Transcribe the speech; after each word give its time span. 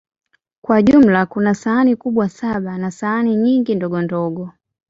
Kwa 0.61 0.81
jumla, 0.81 1.25
kuna 1.25 1.55
sahani 1.55 1.95
kubwa 1.95 2.29
saba 2.29 2.77
na 2.77 2.91
sahani 2.91 3.35
nyingi 3.35 3.75
ndogondogo. 3.75 4.51